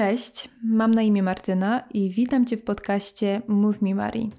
[0.00, 4.30] Cześć, mam na imię Martyna i witam Cię w podcaście Move Me Mari.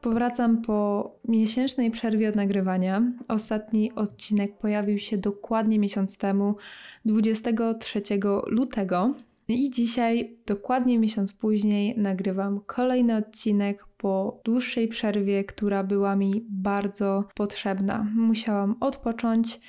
[0.00, 3.02] Powracam po miesięcznej przerwie od nagrywania.
[3.28, 6.56] Ostatni odcinek pojawił się dokładnie miesiąc temu,
[7.04, 8.02] 23
[8.46, 9.14] lutego.
[9.48, 17.24] I dzisiaj, dokładnie miesiąc później, nagrywam kolejny odcinek po dłuższej przerwie, która była mi bardzo
[17.34, 18.06] potrzebna.
[18.16, 19.60] Musiałam odpocząć,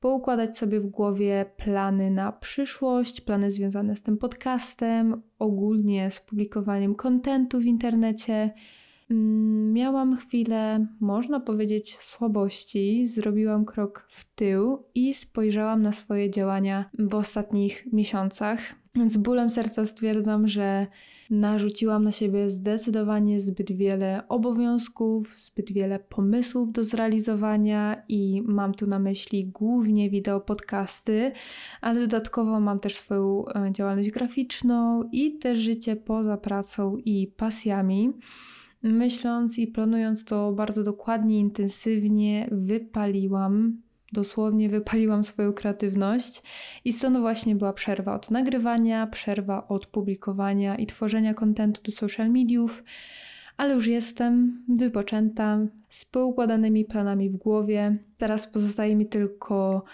[0.00, 6.94] poukładać sobie w głowie plany na przyszłość, plany związane z tym podcastem, ogólnie z publikowaniem
[6.94, 8.50] kontentu w internecie.
[9.10, 16.90] Mm, miałam chwilę, można powiedzieć, słabości, zrobiłam krok w tył i spojrzałam na swoje działania
[16.98, 18.60] w ostatnich miesiącach.
[19.06, 20.86] Z bólem serca stwierdzam, że
[21.30, 28.86] narzuciłam na siebie zdecydowanie zbyt wiele obowiązków, zbyt wiele pomysłów do zrealizowania i mam tu
[28.86, 31.32] na myśli głównie wideo podcasty,
[31.80, 38.12] ale dodatkowo mam też swoją e, działalność graficzną i też życie poza pracą i pasjami.
[38.82, 46.42] Myśląc i planując to bardzo dokładnie, intensywnie, wypaliłam dosłownie wypaliłam swoją kreatywność
[46.84, 52.30] i stąd właśnie była przerwa od nagrywania, przerwa od publikowania i tworzenia kontentu do social
[52.30, 52.84] mediów,
[53.56, 55.58] ale już jestem wypoczęta,
[55.90, 57.96] z poukładanymi planami w głowie.
[58.18, 59.84] Teraz pozostaje mi tylko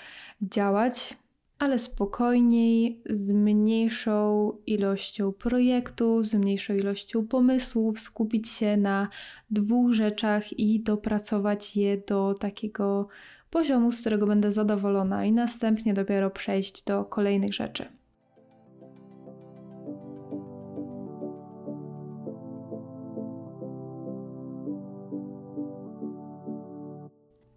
[0.43, 1.17] działać,
[1.65, 9.09] ale spokojniej, z mniejszą ilością projektów, z mniejszą ilością pomysłów, skupić się na
[9.51, 13.09] dwóch rzeczach i dopracować je do takiego
[13.51, 18.04] poziomu, z którego będę zadowolona, i następnie dopiero przejść do kolejnych rzeczy.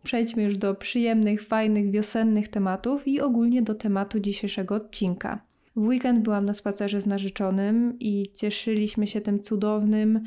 [0.07, 5.41] Przejdźmy już do przyjemnych, fajnych, wiosennych tematów i ogólnie do tematu dzisiejszego odcinka.
[5.75, 10.23] W weekend byłam na spacerze z narzeczonym i cieszyliśmy się tym cudownym,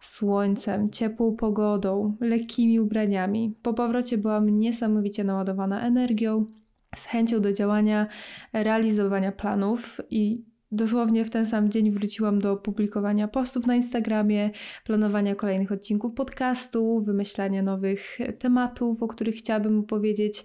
[0.00, 3.54] słońcem, ciepłą pogodą, lekkimi ubraniami.
[3.62, 6.46] Po powrocie byłam niesamowicie naładowana energią,
[6.94, 8.06] z chęcią do działania,
[8.52, 10.44] realizowania planów i
[10.74, 14.50] dosłownie w ten sam dzień wróciłam do publikowania postów na Instagramie,
[14.84, 20.44] planowania kolejnych odcinków podcastu, wymyślania nowych tematów, o których chciałabym opowiedzieć.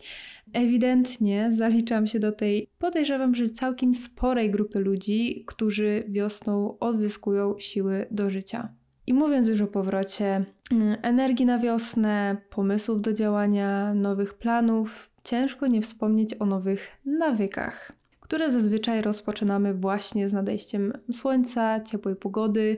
[0.54, 8.06] Ewidentnie zaliczam się do tej, podejrzewam, że całkiem sporej grupy ludzi, którzy wiosną odzyskują siły
[8.12, 8.70] do życia.
[9.08, 15.68] I mówiąc już o powrocie mm, energii na wiosnę, pomysłów do działania, nowych planów, ciężko
[15.68, 17.99] nie wspomnieć o nowych nawykach
[18.30, 22.78] które zazwyczaj rozpoczynamy właśnie z nadejściem słońca, ciepłej pogody.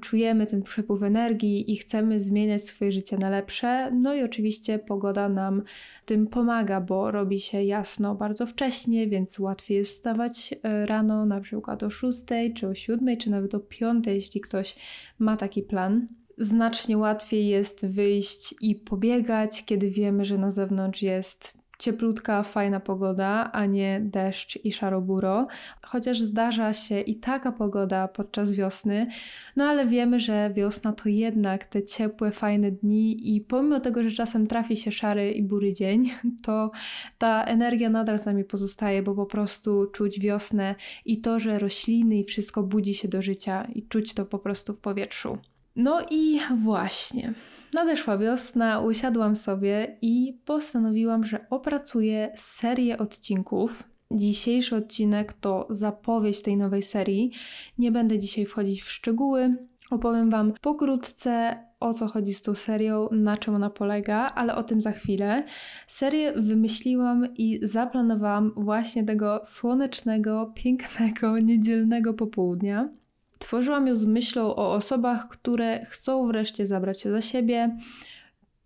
[0.00, 3.90] Czujemy ten przepływ energii i chcemy zmieniać swoje życie na lepsze.
[3.90, 5.62] No i oczywiście pogoda nam
[6.04, 11.40] tym pomaga, bo robi się jasno bardzo wcześnie, więc łatwiej jest wstawać e, rano, na
[11.40, 12.22] przykład o 6
[12.54, 14.76] czy o 7, czy nawet o 5, jeśli ktoś
[15.18, 16.06] ma taki plan
[16.38, 23.50] znacznie łatwiej jest wyjść i pobiegać, kiedy wiemy, że na zewnątrz jest cieplutka, fajna pogoda,
[23.52, 25.46] a nie deszcz i szaroburo.
[25.82, 29.06] Chociaż zdarza się i taka pogoda podczas wiosny,
[29.56, 34.10] no ale wiemy, że wiosna to jednak te ciepłe, fajne dni i pomimo tego, że
[34.10, 36.10] czasem trafi się szary i bury dzień,
[36.46, 36.70] to
[37.18, 40.74] ta energia nadal z nami pozostaje, bo po prostu czuć wiosnę
[41.04, 44.74] i to, że rośliny i wszystko budzi się do życia i czuć to po prostu
[44.74, 45.38] w powietrzu.
[45.76, 47.34] No i właśnie.
[47.74, 53.84] Nadeszła wiosna, usiadłam sobie i postanowiłam, że opracuję serię odcinków.
[54.10, 57.32] Dzisiejszy odcinek to zapowiedź tej nowej serii.
[57.78, 59.56] Nie będę dzisiaj wchodzić w szczegóły.
[59.90, 64.62] Opowiem Wam pokrótce o co chodzi z tą serią, na czym ona polega, ale o
[64.62, 65.44] tym za chwilę.
[65.86, 72.88] Serię wymyśliłam i zaplanowałam właśnie tego słonecznego, pięknego, niedzielnego popołudnia.
[73.40, 77.76] Tworzyłam ją z myślą o osobach, które chcą wreszcie zabrać się za siebie,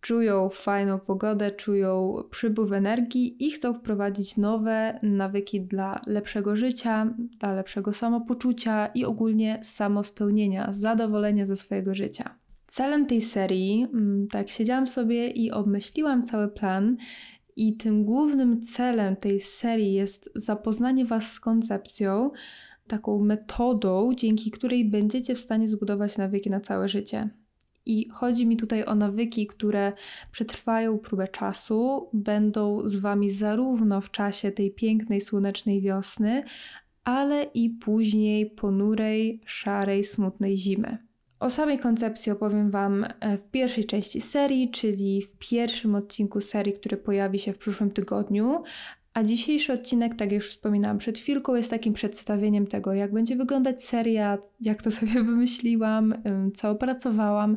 [0.01, 7.55] czują fajną pogodę, czują przypływ energii i chcą wprowadzić nowe nawyki dla lepszego życia, dla
[7.55, 12.35] lepszego samopoczucia i ogólnie samospełnienia, zadowolenia ze swojego życia.
[12.67, 16.97] Celem tej serii, mm, tak siedziałam sobie i obmyśliłam cały plan,
[17.57, 22.31] i tym głównym celem tej serii jest zapoznanie Was z koncepcją,
[22.87, 27.31] taką metodą, dzięki której będziecie w stanie zbudować nawyki na całe życie.
[27.87, 29.93] I chodzi mi tutaj o nawyki, które
[30.33, 36.45] przetrwają próbę czasu, będą z wami zarówno w czasie tej pięknej, słonecznej wiosny,
[37.05, 40.99] ale i później ponurej, szarej, smutnej zimy.
[41.41, 46.73] O samej koncepcji opowiem Wam e, w pierwszej części serii, czyli w pierwszym odcinku serii,
[46.73, 48.63] który pojawi się w przyszłym tygodniu.
[49.15, 53.37] A dzisiejszy odcinek, tak jak już wspominałam przed chwilką, jest takim przedstawieniem tego, jak będzie
[53.37, 56.15] wyglądać seria, jak to sobie wymyśliłam,
[56.55, 57.57] co opracowałam,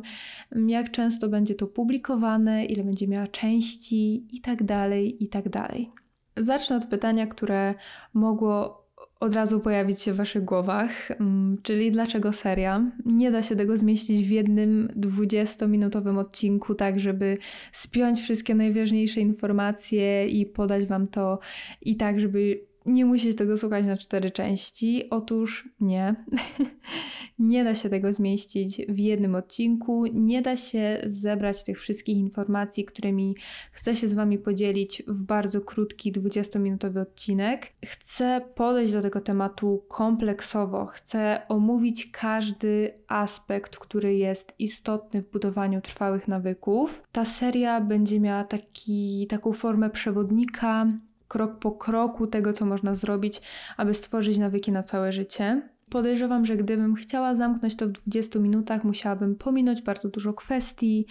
[0.66, 5.90] jak często będzie to publikowane, ile będzie miała części i tak dalej, i tak dalej.
[6.36, 7.74] Zacznę od pytania, które
[8.14, 8.87] mogło
[9.20, 12.90] od razu pojawić się w Waszych głowach, mm, czyli dlaczego seria?
[13.04, 17.38] Nie da się tego zmieścić w jednym 20-minutowym odcinku, tak żeby
[17.72, 21.38] spiąć wszystkie najważniejsze informacje i podać Wam to
[21.82, 25.10] i tak, żeby nie musieć tego słuchać na cztery części.
[25.10, 26.14] Otóż nie.
[27.38, 30.06] nie da się tego zmieścić w jednym odcinku.
[30.06, 33.36] Nie da się zebrać tych wszystkich informacji, którymi
[33.72, 37.72] chcę się z Wami podzielić w bardzo krótki, 20-minutowy odcinek.
[37.84, 40.86] Chcę podejść do tego tematu kompleksowo.
[40.86, 47.02] Chcę omówić każdy aspekt, który jest istotny w budowaniu trwałych nawyków.
[47.12, 50.86] Ta seria będzie miała taki, taką formę przewodnika
[51.28, 53.40] krok po kroku tego, co można zrobić,
[53.76, 55.62] aby stworzyć nawyki na całe życie.
[55.90, 61.06] Podejrzewam, że gdybym chciała zamknąć to w 20 minutach, musiałabym pominąć bardzo dużo kwestii,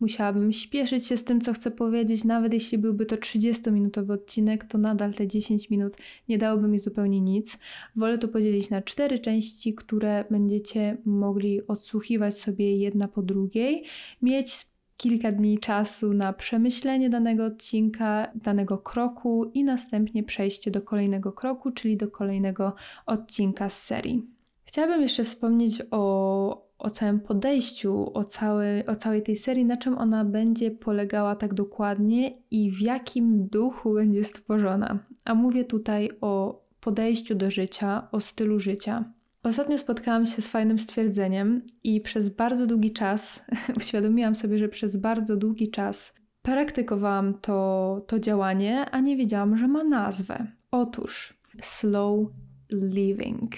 [0.00, 2.24] musiałabym śpieszyć się z tym, co chcę powiedzieć.
[2.24, 5.96] Nawet jeśli byłby to 30-minutowy odcinek, to nadal te 10 minut
[6.28, 7.58] nie dałoby mi zupełnie nic.
[7.96, 13.84] Wolę to podzielić na cztery części, które będziecie mogli odsłuchiwać sobie jedna po drugiej,
[14.22, 21.32] mieć kilka dni czasu na przemyślenie danego odcinka, danego kroku i następnie przejście do kolejnego
[21.32, 22.74] kroku, czyli do kolejnego
[23.06, 24.26] odcinka z serii.
[24.64, 29.98] Chciałabym jeszcze wspomnieć o, o całym podejściu, o, cały, o całej tej serii, na czym
[29.98, 34.98] ona będzie polegała tak dokładnie i w jakim duchu będzie stworzona.
[35.24, 39.04] A mówię tutaj o podejściu do życia, o stylu życia.
[39.46, 43.44] Ostatnio spotkałam się z fajnym stwierdzeniem i przez bardzo długi czas
[43.78, 49.68] uświadomiłam sobie, że przez bardzo długi czas praktykowałam to, to działanie, a nie wiedziałam, że
[49.68, 50.46] ma nazwę.
[50.70, 52.28] Otóż slow
[52.72, 53.52] living.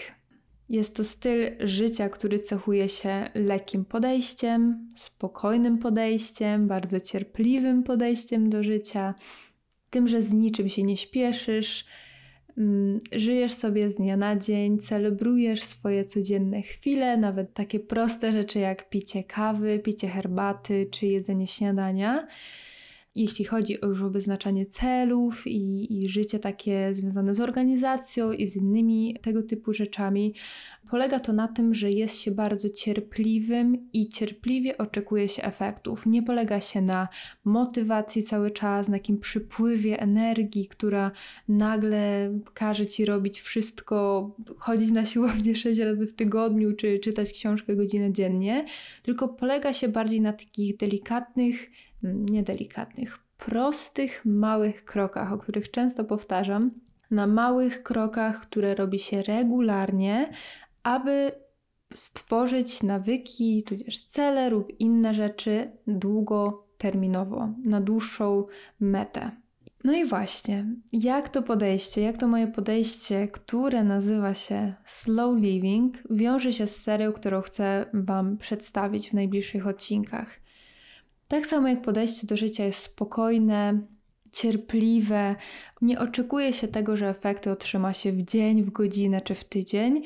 [0.68, 8.62] Jest to styl życia, który cechuje się lekkim podejściem, spokojnym podejściem, bardzo cierpliwym podejściem do
[8.62, 9.14] życia,
[9.90, 11.84] tym, że z niczym się nie śpieszysz,
[13.12, 18.88] żyjesz sobie z dnia na dzień, celebrujesz swoje codzienne chwile, nawet takie proste rzeczy jak
[18.88, 22.26] picie kawy, picie herbaty czy jedzenie śniadania.
[23.14, 28.46] Jeśli chodzi o już o wyznaczanie celów i, i życie takie związane z organizacją i
[28.46, 30.34] z innymi tego typu rzeczami,
[30.90, 36.06] polega to na tym, że jest się bardzo cierpliwym i cierpliwie oczekuje się efektów.
[36.06, 37.08] Nie polega się na
[37.44, 41.10] motywacji cały czas, na takim przypływie energii, która
[41.48, 47.76] nagle każe ci robić wszystko, chodzić na siłownię 6 razy w tygodniu, czy czytać książkę
[47.76, 48.64] godzinę dziennie,
[49.02, 51.70] tylko polega się bardziej na takich delikatnych,
[52.02, 56.70] niedelikatnych, prostych, małych krokach, o których często powtarzam,
[57.10, 60.32] na małych krokach, które robi się regularnie,
[60.88, 61.32] aby
[61.94, 68.46] stworzyć nawyki, tudzież cele lub inne rzeczy długoterminowo, na dłuższą
[68.80, 69.30] metę.
[69.84, 75.96] No i właśnie, jak to podejście, jak to moje podejście, które nazywa się Slow Living,
[76.10, 80.40] wiąże się z serią, którą chcę Wam przedstawić w najbliższych odcinkach.
[81.28, 83.80] Tak samo jak podejście do życia jest spokojne,
[84.32, 85.36] cierpliwe,
[85.82, 90.02] nie oczekuje się tego, że efekty otrzyma się w dzień, w godzinę czy w tydzień.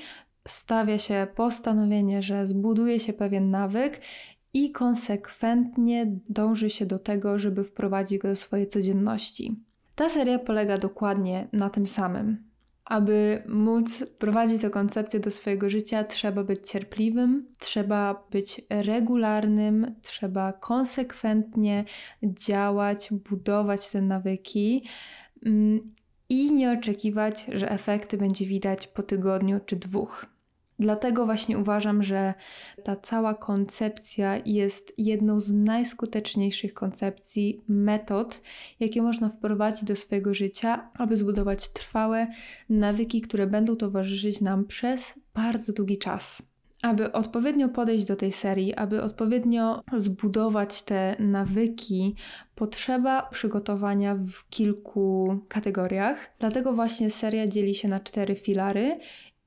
[0.49, 4.00] Stawia się postanowienie, że zbuduje się pewien nawyk
[4.54, 9.56] i konsekwentnie dąży się do tego, żeby wprowadzić go do swojej codzienności.
[9.94, 12.52] Ta seria polega dokładnie na tym samym.
[12.84, 20.52] Aby móc prowadzić tę koncepcję do swojego życia, trzeba być cierpliwym, trzeba być regularnym, trzeba
[20.52, 21.84] konsekwentnie
[22.22, 24.84] działać, budować te nawyki
[25.46, 25.92] mm,
[26.28, 30.32] i nie oczekiwać, że efekty będzie widać po tygodniu czy dwóch.
[30.83, 32.35] Dlatego właśnie uważam, że
[32.85, 38.43] ta cała koncepcja jest jedną z najskuteczniejszych koncepcji, metod,
[38.81, 42.27] jakie można wprowadzić do swojego życia, aby zbudować trwałe
[42.69, 46.43] nawyki, które będą towarzyszyć nam przez bardzo długi czas.
[46.83, 52.15] Aby odpowiednio podejść do tej serii, aby odpowiednio zbudować te nawyki,
[52.55, 56.31] potrzeba przygotowania w kilku kategoriach.
[56.39, 58.99] Dlatego właśnie seria dzieli się na cztery filary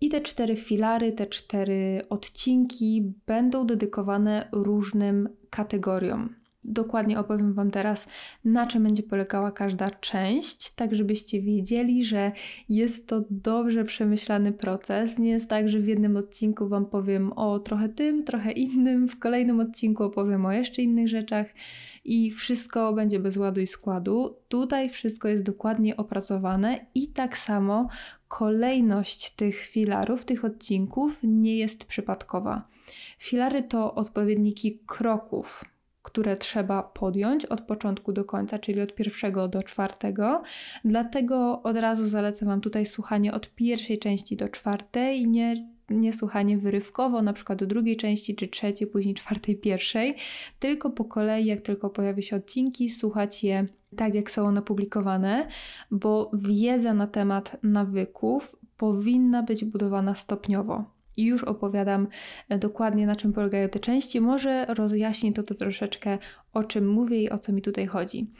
[0.06, 6.36] i te cztery filary, te cztery odcinki będą dedykowane różnym kategoriom.
[6.68, 8.08] Dokładnie opowiem Wam teraz,
[8.46, 12.32] na czym będzie polegała każda część, tak żebyście wiedzieli, że
[12.70, 15.20] jest to dobrze przemyślany proces.
[15.20, 19.20] Nie jest tak, że w jednym odcinku Wam powiem o trochę tym, trochę innym, w
[19.20, 21.48] kolejnym odcinku opowiem o jeszcze innych rzeczach
[22.06, 24.36] i wszystko będzie bez ładu i składu.
[24.48, 27.88] Tutaj wszystko jest dokładnie opracowane i tak samo
[28.28, 32.68] kolejność tych filarów, tych odcinków nie jest przypadkowa.
[33.20, 35.66] Filary to odpowiedniki kroków,
[36.06, 40.42] które trzeba podjąć od początku do końca, czyli od pierwszego do czwartego.
[40.86, 46.58] Dlatego od razu zalecam Wam tutaj słuchanie od pierwszej części do czwartej, nie, nie słuchanie
[46.58, 50.16] wyrywkowo, na przykład do drugiej części, czy trzeciej, później czwartej, pierwszej,
[50.60, 55.48] tylko po kolei, jak tylko pojawią się odcinki, słuchać je tak, jak są one publikowane,
[55.92, 62.08] bo wiedza na temat nawyków powinna być budowana stopniowo i już opowiadam
[62.50, 64.22] e, dokładnie na czym polegają te części.
[64.22, 66.18] Może rozjaśni to, to troszeczkę
[66.54, 68.32] o czym mówię i o co mi tutaj chodzi.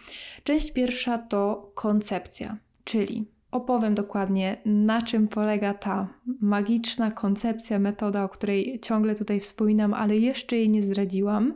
[0.44, 6.08] Część pierwsza to koncepcja, czyli opowiem dokładnie na czym polega ta
[6.42, 11.54] magiczna koncepcja, metoda, o której ciągle tutaj wspominam, ale jeszcze jej nie zdradziłam.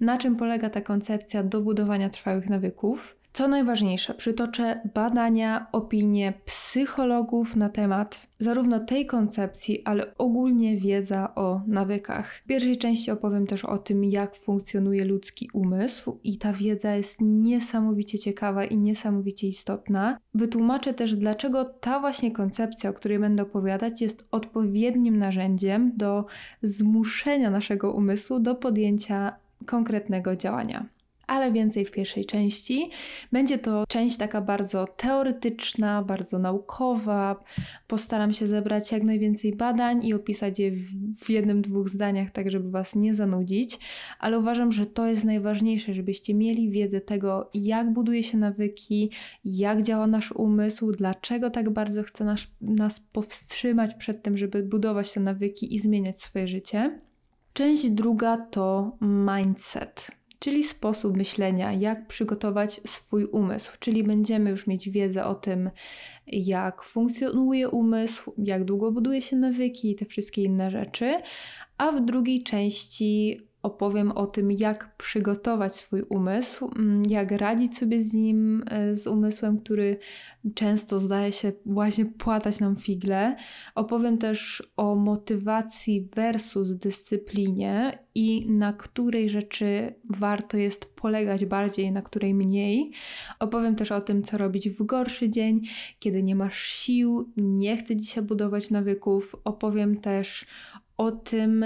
[0.00, 3.17] Na czym polega ta koncepcja do budowania trwałych nawyków.
[3.32, 11.60] Co najważniejsze, przytoczę badania, opinie psychologów na temat zarówno tej koncepcji, ale ogólnie wiedza o
[11.66, 12.34] nawykach.
[12.34, 17.18] W pierwszej części opowiem też o tym, jak funkcjonuje ludzki umysł, i ta wiedza jest
[17.20, 20.18] niesamowicie ciekawa i niesamowicie istotna.
[20.34, 26.24] Wytłumaczę też, dlaczego ta właśnie koncepcja, o której będę opowiadać, jest odpowiednim narzędziem do
[26.62, 30.97] zmuszenia naszego umysłu do podjęcia konkretnego działania
[31.28, 32.90] ale więcej w pierwszej części.
[33.32, 37.44] Będzie to część taka bardzo teoretyczna, bardzo naukowa.
[37.86, 40.72] Postaram się zebrać jak najwięcej badań i opisać je
[41.20, 43.78] w jednym, dwóch zdaniach, tak żeby Was nie zanudzić,
[44.18, 49.10] ale uważam, że to jest najważniejsze, żebyście mieli wiedzę tego, jak buduje się nawyki,
[49.44, 55.12] jak działa nasz umysł, dlaczego tak bardzo chce nas, nas powstrzymać przed tym, żeby budować
[55.12, 57.00] te nawyki i zmieniać swoje życie.
[57.52, 64.90] Część druga to mindset czyli sposób myślenia, jak przygotować swój umysł, czyli będziemy już mieć
[64.90, 65.70] wiedzę o tym,
[66.26, 71.22] jak funkcjonuje umysł, jak długo buduje się nawyki i te wszystkie inne rzeczy.
[71.78, 78.02] A w drugiej części opowiem o tym, jak przygotować swój umysł, mm, jak radzić sobie
[78.02, 79.98] z nim, e, z umysłem, który
[80.54, 83.36] często zdaje się właśnie płatać nam figle.
[83.74, 92.02] Opowiem też o motywacji versus dyscyplinie i na której rzeczy warto jest polegać bardziej, na
[92.02, 92.92] której mniej.
[93.38, 95.60] Opowiem też o tym, co robić w gorszy dzień,
[95.98, 99.36] kiedy nie masz sił, nie chce dzisiaj budować nawyków.
[99.44, 100.46] Opowiem też
[100.98, 101.64] o tym,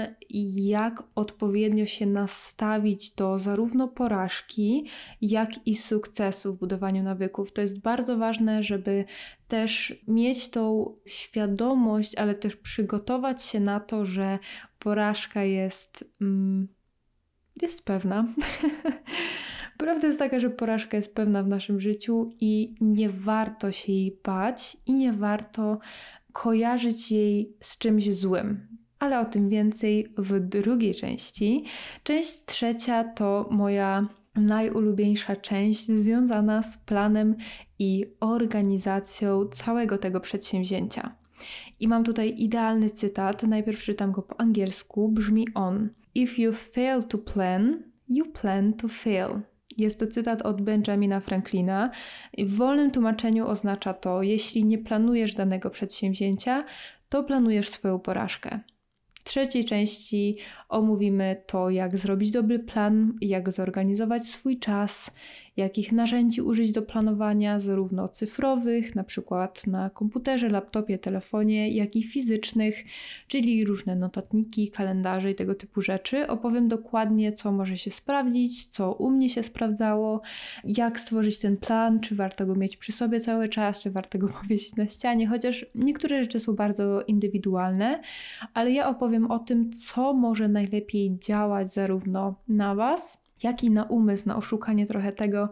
[0.55, 4.87] jak odpowiednio się nastawić do zarówno porażki,
[5.21, 7.51] jak i sukcesu w budowaniu nawyków.
[7.51, 9.05] To jest bardzo ważne, żeby
[9.47, 14.39] też mieć tą świadomość, ale też przygotować się na to, że
[14.79, 16.67] porażka jest, mm,
[17.61, 18.33] jest pewna.
[19.77, 24.19] Prawda jest taka, że porażka jest pewna w naszym życiu i nie warto się jej
[24.23, 25.79] bać i nie warto
[26.33, 31.63] kojarzyć jej z czymś złym ale o tym więcej w drugiej części.
[32.03, 37.35] Część trzecia to moja najulubieńsza część związana z planem
[37.79, 41.15] i organizacją całego tego przedsięwzięcia.
[41.79, 47.03] I mam tutaj idealny cytat, najpierw czytam go po angielsku, brzmi on: If you fail
[47.03, 49.29] to plan, you plan to fail.
[49.77, 51.89] Jest to cytat od Benjamina Franklina.
[52.37, 56.65] W wolnym tłumaczeniu oznacza to: jeśli nie planujesz danego przedsięwzięcia,
[57.09, 58.59] to planujesz swoją porażkę.
[59.23, 60.37] W trzeciej części
[60.69, 65.11] omówimy to, jak zrobić dobry plan, jak zorganizować swój czas,
[65.57, 72.03] jakich narzędzi użyć do planowania, zarówno cyfrowych, na przykład na komputerze, laptopie, telefonie, jak i
[72.03, 72.83] fizycznych,
[73.27, 76.27] czyli różne notatniki, kalendarze i tego typu rzeczy.
[76.27, 80.21] Opowiem dokładnie, co może się sprawdzić, co u mnie się sprawdzało,
[80.63, 84.27] jak stworzyć ten plan, czy warto go mieć przy sobie cały czas, czy warto go
[84.41, 88.01] powiesić na ścianie, chociaż niektóre rzeczy są bardzo indywidualne,
[88.53, 93.83] ale ja opowiem o tym, co może najlepiej działać zarówno na Was, jak i na
[93.83, 95.49] umysł, na oszukanie trochę tego,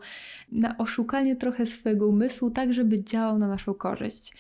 [0.52, 4.34] na oszukanie trochę swojego umysłu, tak żeby działał na naszą korzyść.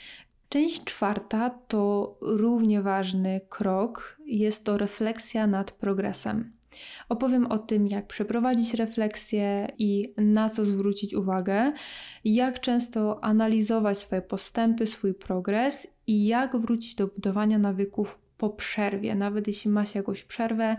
[0.50, 6.52] Część czwarta to równie ważny krok, jest to refleksja nad progresem.
[7.10, 11.74] Opowiem o tym, jak przeprowadzić refleksję i na co zwrócić uwagę,
[12.26, 19.16] jak często analizować swoje postępy, swój progres i jak wrócić do budowania nawyków po przerwie.
[19.16, 20.78] Nawet jeśli ma się jakąś przerwę,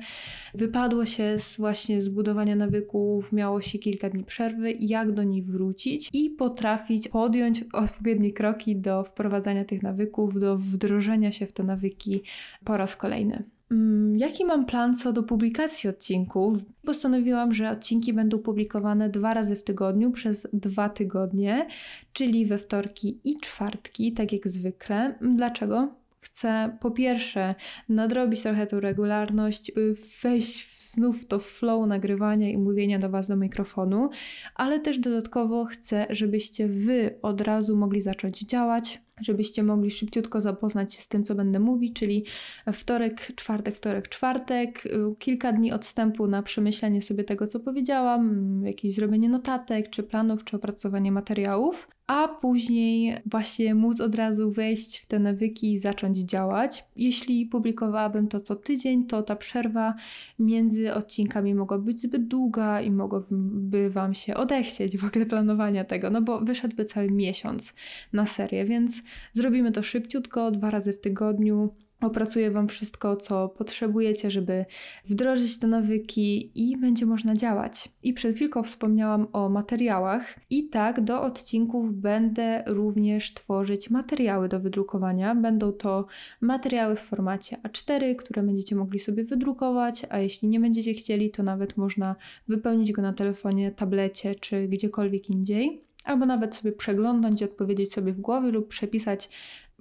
[0.54, 6.08] wypadło się z właśnie zbudowania nawyków, miało się kilka dni przerwy, jak do niej wrócić
[6.12, 12.22] i potrafić podjąć odpowiednie kroki do wprowadzania tych nawyków, do wdrożenia się w te nawyki
[12.64, 13.44] po raz kolejny.
[13.70, 16.58] Mm, jaki mam plan co do publikacji odcinków?
[16.84, 21.66] Postanowiłam, że odcinki będą publikowane dwa razy w tygodniu przez dwa tygodnie,
[22.12, 25.14] czyli we wtorki i czwartki, tak jak zwykle.
[25.20, 26.01] Dlaczego?
[26.22, 27.54] Chcę po pierwsze
[27.88, 33.36] nadrobić trochę tę regularność, y, wejść znów to flow nagrywania i mówienia do Was do
[33.36, 34.10] mikrofonu,
[34.54, 40.94] ale też dodatkowo chcę, żebyście Wy od razu mogli zacząć działać, żebyście mogli szybciutko zapoznać
[40.94, 42.24] się z tym, co będę mówić, czyli
[42.72, 48.94] wtorek, czwartek, wtorek, czwartek, y, kilka dni odstępu na przemyślenie sobie tego, co powiedziałam, jakieś
[48.94, 55.06] zrobienie notatek, czy planów, czy opracowanie materiałów a później właśnie móc od razu wejść w
[55.06, 56.84] te nawyki i zacząć działać.
[56.96, 59.94] Jeśli publikowałabym to co tydzień, to ta przerwa
[60.38, 66.10] między odcinkami mogła być zbyt długa i mogłoby Wam się odechcieć w ogóle planowania tego,
[66.10, 67.74] no bo wyszedłby cały miesiąc
[68.12, 69.01] na serię, więc
[69.32, 74.64] zrobimy to szybciutko, dwa razy w tygodniu Opracuję Wam wszystko, co potrzebujecie, żeby
[75.04, 77.88] wdrożyć te nawyki i będzie można działać.
[78.02, 80.38] I przed chwilką wspomniałam o materiałach.
[80.50, 85.34] I tak, do odcinków będę również tworzyć materiały do wydrukowania.
[85.34, 86.06] Będą to
[86.40, 91.42] materiały w formacie A4, które będziecie mogli sobie wydrukować, a jeśli nie będziecie chcieli, to
[91.42, 92.16] nawet można
[92.48, 98.12] wypełnić go na telefonie, tablecie czy gdziekolwiek indziej albo nawet sobie przeglądać i odpowiedzieć sobie
[98.12, 99.30] w głowie lub przepisać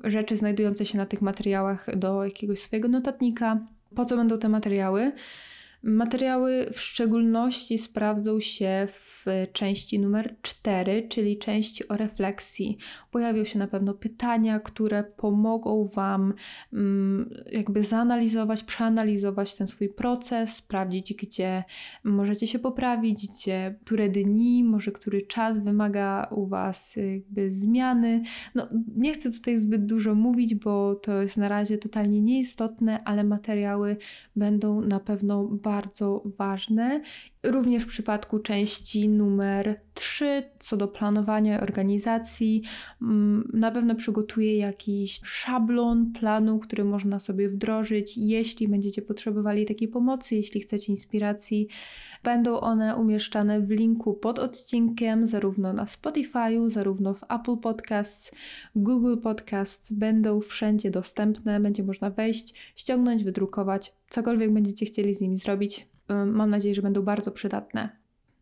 [0.04, 3.60] rzeczy znajdujące się na tych materiałach do jakiegoś swojego notatnika.
[3.96, 5.12] Po co będą te materiały?
[5.84, 12.78] Materiały w szczególności sprawdzą się w części numer 4, czyli części o refleksji.
[13.12, 16.34] Pojawią się na pewno pytania, które pomogą Wam
[16.74, 21.64] mm, jakby zanalizować, przeanalizować ten swój proces, sprawdzić, gdzie
[22.04, 28.24] możecie się poprawić, gdzie, które dni, może który czas wymaga u Was jakby zmiany.
[28.56, 33.24] No, nie chcę tutaj zbyt dużo mówić, bo to jest na razie totalnie nieistotne, ale
[33.24, 33.98] materiały
[34.36, 37.02] będą na pewno bardzo bardzo ważne.
[37.44, 42.64] Również w przypadku części numer 3, co do planowania organizacji,
[43.02, 49.88] mm, na pewno przygotuję jakiś szablon planu, który można sobie wdrożyć, jeśli będziecie potrzebowali takiej
[49.88, 51.68] pomocy, jeśli chcecie inspiracji.
[52.24, 58.32] Będą one umieszczane w linku pod odcinkiem, zarówno na Spotify'u, zarówno w Apple Podcasts,
[58.76, 65.38] Google Podcasts, będą wszędzie dostępne, będzie można wejść, ściągnąć, wydrukować, cokolwiek będziecie chcieli z nimi
[65.38, 65.91] zrobić.
[66.26, 68.01] Mam nadzieję, że będą bardzo przydatne.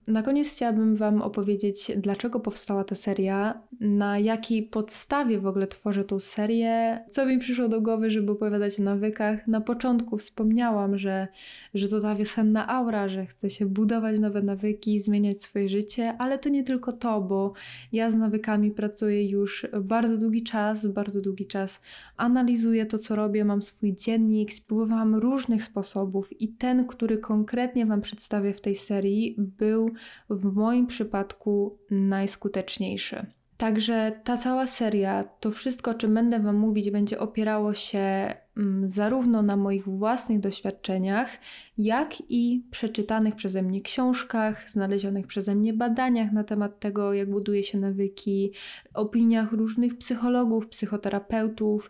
[0.10, 6.04] Na koniec chciałabym Wam opowiedzieć, dlaczego powstała ta seria, na jakiej podstawie w ogóle tworzę
[6.04, 9.48] tą serię, co mi przyszło do głowy, żeby opowiadać o nawykach.
[9.48, 11.28] Na początku wspomniałam, że,
[11.74, 16.40] że to ta wiosenna aura, że chcę się budować nowe nawyki, zmieniać swoje życie, ale
[16.40, 17.54] to nie tylko to, bo
[17.92, 21.82] ja z nawykami pracuję już bardzo długi czas, bardzo długi czas
[22.18, 28.02] analizuję to, co robię, mam swój dziennik, spróbowałam różnych sposobów i ten, który konkretnie Wam
[28.02, 29.92] przedstawię w tej serii, był
[30.30, 33.26] w moim przypadku najskuteczniejszy.
[33.60, 38.90] Także ta cała seria, to wszystko, o czym będę Wam mówić, będzie opierało się mm,
[38.90, 41.30] zarówno na moich własnych doświadczeniach,
[41.78, 47.64] jak i przeczytanych przeze mnie książkach, znalezionych przeze mnie badaniach na temat tego, jak buduje
[47.64, 48.54] się nawyki,
[48.94, 51.90] opiniach różnych psychologów, psychoterapeutów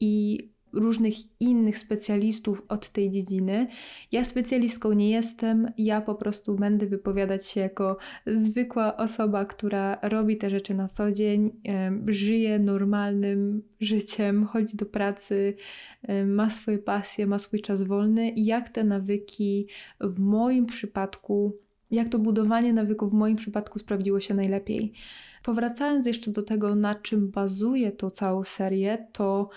[0.00, 0.38] i
[0.72, 3.68] różnych innych specjalistów od tej dziedziny.
[4.12, 10.36] Ja specjalistką nie jestem, ja po prostu będę wypowiadać się jako zwykła osoba, która robi
[10.36, 11.50] te rzeczy na co dzień,
[12.08, 15.54] żyje normalnym życiem, chodzi do pracy,
[16.26, 19.66] ma swoje pasje, ma swój czas wolny i jak te nawyki
[20.00, 21.56] w moim przypadku,
[21.90, 24.92] jak to budowanie nawyków w moim przypadku sprawdziło się najlepiej.
[25.42, 29.48] Powracając jeszcze do tego, na czym bazuje tą całą serię, to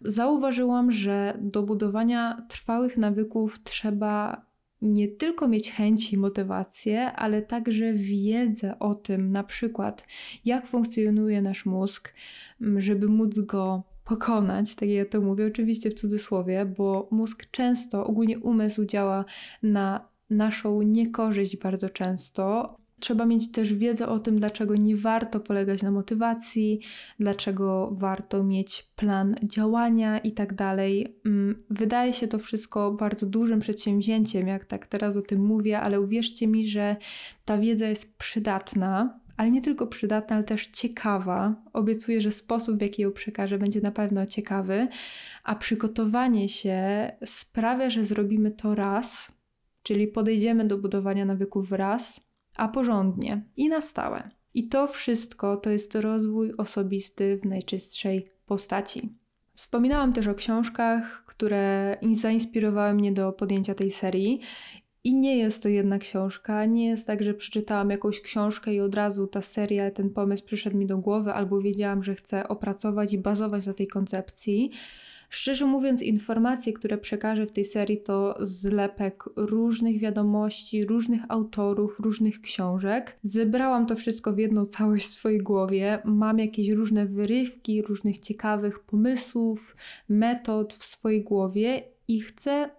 [0.00, 4.46] zauważyłam, że do budowania trwałych nawyków trzeba
[4.82, 10.06] nie tylko mieć chęci i motywację, ale także wiedzę o tym, na przykład
[10.44, 12.14] jak funkcjonuje nasz mózg,
[12.76, 18.06] żeby móc go pokonać, tak jak ja to mówię, oczywiście w cudzysłowie, bo mózg często,
[18.06, 19.24] ogólnie umysł działa
[19.62, 25.82] na naszą niekorzyść bardzo często Trzeba mieć też wiedzę o tym, dlaczego nie warto polegać
[25.82, 26.80] na motywacji,
[27.20, 31.16] dlaczego warto mieć plan działania i tak dalej.
[31.26, 36.00] Mm, wydaje się to wszystko bardzo dużym przedsięwzięciem, jak tak teraz o tym mówię, ale
[36.00, 36.96] uwierzcie mi, że
[37.44, 41.54] ta wiedza jest przydatna, ale nie tylko przydatna, ale też ciekawa.
[41.72, 44.88] Obiecuję, że sposób, w jaki ją przekażę, będzie na pewno ciekawy,
[45.44, 49.32] a przygotowanie się sprawia, że zrobimy to raz,
[49.82, 52.25] czyli podejdziemy do budowania nawyków raz,
[52.56, 54.30] a porządnie i na stałe.
[54.54, 59.12] I to wszystko to jest rozwój osobisty w najczystszej postaci.
[59.54, 64.40] Wspominałam też o książkach, które zainspirowały mnie do podjęcia tej serii.
[65.04, 68.94] I nie jest to jedna książka, nie jest tak, że przeczytałam jakąś książkę i od
[68.94, 73.18] razu ta seria, ten pomysł przyszedł mi do głowy, albo wiedziałam, że chcę opracować i
[73.18, 74.70] bazować na tej koncepcji.
[75.28, 82.40] Szczerze mówiąc, informacje, które przekażę w tej serii, to zlepek różnych wiadomości, różnych autorów, różnych
[82.40, 83.18] książek.
[83.22, 85.98] Zebrałam to wszystko w jedną całość w swojej głowie.
[86.04, 89.76] Mam jakieś różne wyrywki, różnych ciekawych pomysłów,
[90.08, 92.70] metod w swojej głowie i chcę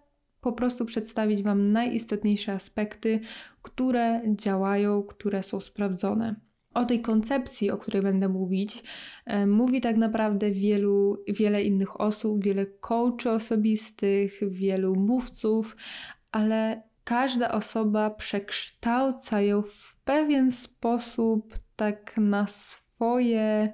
[0.42, 3.20] po prostu przedstawić Wam najistotniejsze aspekty,
[3.62, 6.36] które działają, które są sprawdzone
[6.74, 8.84] o tej koncepcji, o której będę mówić,
[9.26, 15.78] e, mówi tak naprawdę wielu, wiele innych osób, wiele coachy osobistych, wielu mówców,
[16.32, 23.74] ale każda osoba przekształca ją w pewien sposób tak na swoje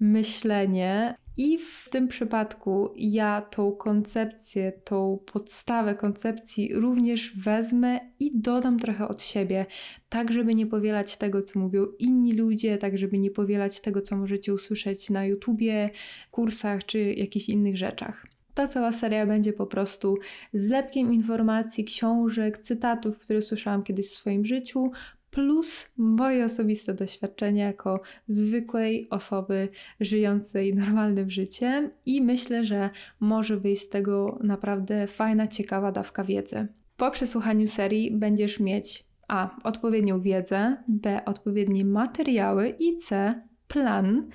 [0.00, 8.78] myślenie i w tym przypadku ja tą koncepcję, tą podstawę koncepcji również wezmę i dodam
[8.78, 9.66] trochę od siebie,
[10.08, 14.16] tak żeby nie powielać tego, co mówią inni ludzie, tak żeby nie powielać tego, co
[14.16, 15.90] możecie usłyszeć na YouTubie,
[16.30, 18.26] kursach czy jakichś innych rzeczach.
[18.54, 20.18] Ta cała seria będzie po prostu
[20.52, 24.90] zlepkiem informacji, książek, cytatów, które słyszałam kiedyś w swoim życiu,
[25.32, 29.68] plus moje osobiste doświadczenie jako zwykłej osoby
[30.00, 32.90] żyjącej normalnym życiem i myślę, że
[33.20, 36.66] może wyjść z tego naprawdę fajna, ciekawa dawka wiedzy.
[36.96, 39.56] Po przesłuchaniu serii będziesz mieć A.
[39.64, 41.24] odpowiednią wiedzę, B.
[41.24, 43.34] odpowiednie materiały i C.
[43.68, 44.28] plan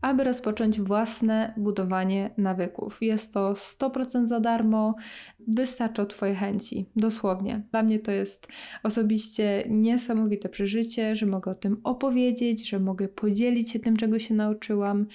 [0.00, 3.02] aby rozpocząć własne budowanie nawyków.
[3.02, 4.94] Jest to 100% za darmo,
[5.48, 7.62] wystarczą Twoje chęci, dosłownie.
[7.70, 8.48] Dla mnie to jest
[8.82, 14.34] osobiście niesamowite przeżycie, że mogę o tym opowiedzieć, że mogę podzielić się tym, czego się
[14.34, 15.06] nauczyłam.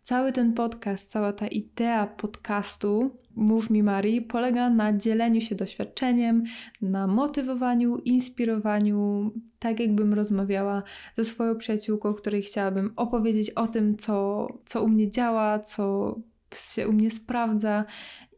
[0.00, 6.44] Cały ten podcast, cała ta idea podcastu Mów mi Marii polega na dzieleniu się doświadczeniem,
[6.82, 10.82] na motywowaniu, inspirowaniu, tak jakbym rozmawiała
[11.16, 16.16] ze swoją przyjaciółką, której chciałabym opowiedzieć o tym, co, co u mnie działa, co
[16.54, 17.84] się u mnie sprawdza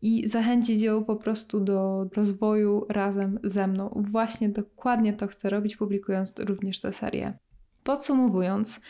[0.02, 3.92] i zachęcić ją po prostu do rozwoju razem ze mną.
[3.96, 7.38] Właśnie dokładnie to chcę robić, publikując również tę serię.
[7.84, 8.80] Podsumowując,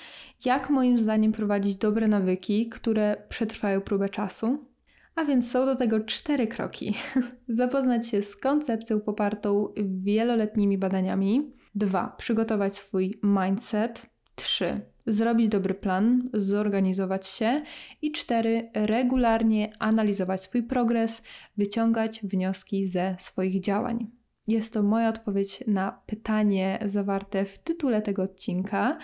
[0.44, 4.67] jak moim zdaniem prowadzić dobre nawyki, które przetrwają próbę czasu?
[5.18, 6.94] A więc są do tego cztery kroki.
[7.48, 11.52] Zapoznać się z koncepcją popartą wieloletnimi badaniami.
[11.74, 14.06] Dwa, przygotować swój mindset.
[14.34, 17.62] Trzy, zrobić dobry plan, zorganizować się.
[18.02, 21.22] I cztery, regularnie analizować swój progres,
[21.56, 24.17] wyciągać wnioski ze swoich działań.
[24.48, 28.98] Jest to moja odpowiedź na pytanie zawarte w tytule tego odcinka.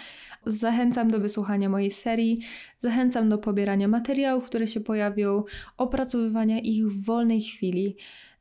[0.47, 2.41] Zachęcam do wysłuchania mojej serii,
[2.79, 5.45] zachęcam do pobierania materiałów, które się pojawią,
[5.79, 7.97] opracowywania ich w wolnej chwili.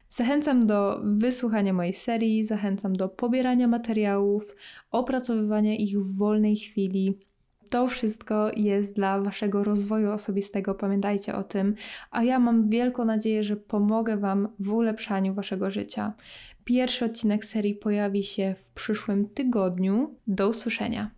[0.09, 4.55] Zachęcam do wysłuchania mojej serii, zachęcam do pobierania materiałów,
[4.91, 7.17] opracowywania ich w wolnej chwili.
[7.69, 11.75] To wszystko jest dla Waszego rozwoju osobistego, pamiętajcie o tym,
[12.11, 16.13] a ja mam wielką nadzieję, że pomogę Wam w ulepszaniu Waszego życia.
[16.65, 20.15] Pierwszy odcinek serii pojawi się w przyszłym tygodniu.
[20.27, 21.11] Do usłyszenia.